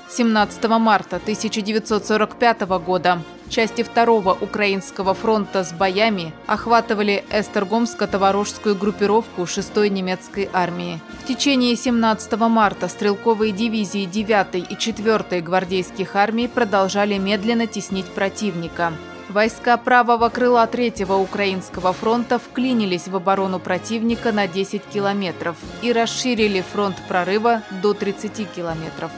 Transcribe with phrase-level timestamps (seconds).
[0.09, 10.49] 17 марта 1945 года части Второго Украинского фронта с боями охватывали Эстергомско-Товарожскую группировку 6-й немецкой
[10.53, 10.99] армии.
[11.23, 18.93] В течение 17 марта стрелковые дивизии 9 и 4 гвардейских армий продолжали медленно теснить противника.
[19.29, 26.61] Войска правого крыла Третьего Украинского фронта вклинились в оборону противника на 10 километров и расширили
[26.61, 29.11] фронт прорыва до 30 километров.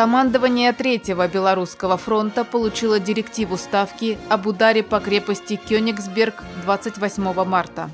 [0.00, 7.90] Командование Третьего Белорусского фронта получило директиву Ставки об ударе по крепости Кёнигсберг 28 марта.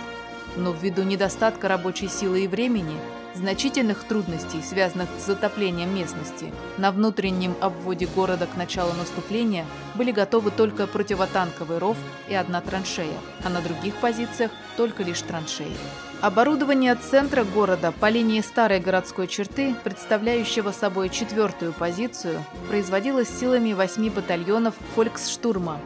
[0.55, 2.97] Но ввиду недостатка рабочей силы и времени,
[3.35, 9.65] значительных трудностей, связанных с затоплением местности, на внутреннем обводе города к началу наступления
[9.95, 11.97] были готовы только противотанковый ров
[12.29, 15.75] и одна траншея, а на других позициях только лишь траншеи.
[16.21, 24.09] Оборудование центра города по линии старой городской черты, представляющего собой четвертую позицию, производилось силами восьми
[24.09, 25.79] батальонов «Фольксштурма»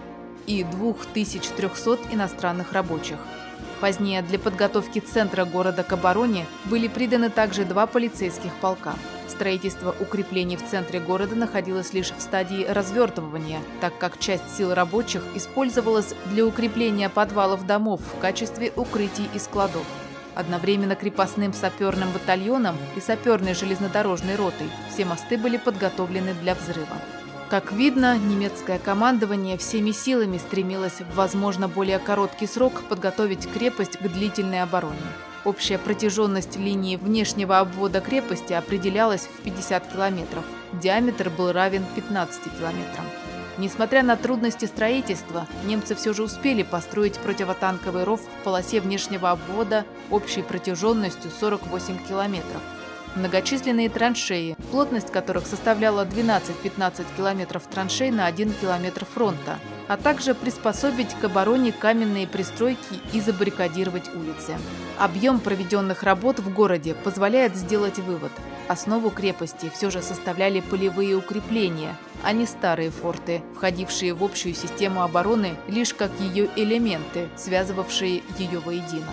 [0.46, 3.18] и 2300 иностранных рабочих.
[3.82, 8.94] Позднее для подготовки центра города к обороне были приданы также два полицейских полка.
[9.30, 15.24] Строительство укреплений в центре города находилось лишь в стадии развертывания, так как часть сил рабочих
[15.34, 19.86] использовалась для укрепления подвалов домов в качестве укрытий и складов.
[20.36, 26.98] Одновременно крепостным саперным батальоном и саперной железнодорожной ротой все мосты были подготовлены для взрыва.
[27.50, 34.08] Как видно, немецкое командование всеми силами стремилось в, возможно, более короткий срок подготовить крепость к
[34.08, 35.00] длительной обороне.
[35.46, 40.44] Общая протяженность линии внешнего обвода крепости определялась в 50 километров.
[40.74, 43.06] Диаметр был равен 15 километрам.
[43.58, 49.86] Несмотря на трудности строительства, немцы все же успели построить противотанковый ров в полосе внешнего обвода
[50.12, 52.62] общей протяженностью 48 километров.
[53.16, 59.58] Многочисленные траншеи, плотность которых составляла 12-15 километров траншей на 1 километр фронта,
[59.88, 64.56] а также приспособить к обороне каменные пристройки и забаррикадировать улицы.
[65.00, 68.32] Объем проведенных работ в городе позволяет сделать вывод.
[68.68, 75.02] Основу крепости все же составляли полевые укрепления, а не старые форты, входившие в общую систему
[75.02, 79.12] обороны лишь как ее элементы, связывавшие ее воедино.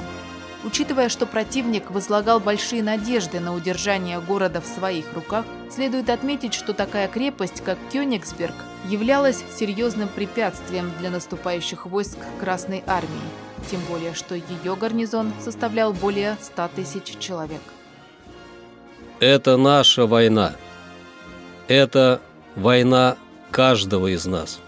[0.67, 6.73] Учитывая, что противник возлагал большие надежды на удержание города в своих руках, следует отметить, что
[6.73, 8.55] такая крепость, как Кёнигсберг,
[8.89, 13.31] являлась серьезным препятствием для наступающих войск Красной Армии,
[13.71, 17.63] тем более, что ее гарнизон составлял более 100 тысяч человек.
[19.21, 20.57] Это наша война.
[21.69, 22.21] Это
[22.57, 23.17] война
[23.53, 24.59] каждого из нас.